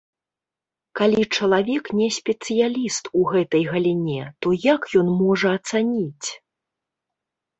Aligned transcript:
Калі 0.99 1.23
чалавек 1.39 1.85
не 1.99 2.05
спецыяліст 2.15 3.03
у 3.19 3.21
гэтай 3.33 3.63
галіне, 3.73 4.23
то 4.45 4.53
як 4.73 4.81
ён 5.01 5.07
можа 5.21 5.47
ацаніць? 5.59 6.29